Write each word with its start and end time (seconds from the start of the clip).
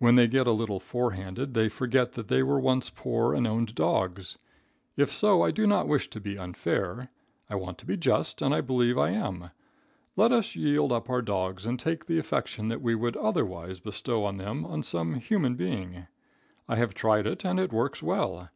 When 0.00 0.16
they 0.16 0.26
get 0.26 0.48
a 0.48 0.50
little 0.50 0.80
forehanded 0.80 1.54
they 1.54 1.68
forget 1.68 2.14
that 2.14 2.26
they 2.26 2.42
were 2.42 2.58
once 2.58 2.90
poor, 2.90 3.32
and 3.34 3.46
owned 3.46 3.76
dogs. 3.76 4.36
If 4.96 5.12
so, 5.12 5.42
I 5.42 5.52
do 5.52 5.64
not 5.64 5.86
wish 5.86 6.10
to 6.10 6.20
be 6.20 6.36
unfair. 6.36 7.10
I 7.48 7.54
want 7.54 7.78
to 7.78 7.86
be 7.86 7.96
just, 7.96 8.42
and 8.42 8.52
I 8.52 8.62
believe 8.62 8.98
I 8.98 9.10
am. 9.10 9.50
Let 10.16 10.32
us 10.32 10.56
yield 10.56 10.90
up 10.90 11.08
our 11.08 11.22
dogs 11.22 11.66
and 11.66 11.78
take 11.78 12.06
the 12.06 12.18
affection 12.18 12.66
that 12.66 12.82
we 12.82 12.96
would 12.96 13.16
otherwise 13.16 13.78
bestow 13.78 14.24
on 14.24 14.38
them 14.38 14.64
on 14.66 14.82
some 14.82 15.14
human 15.14 15.54
being. 15.54 16.08
I 16.68 16.74
have 16.74 16.92
tried 16.92 17.28
it 17.28 17.44
and 17.44 17.60
it 17.60 17.72
works 17.72 18.02
well. 18.02 18.48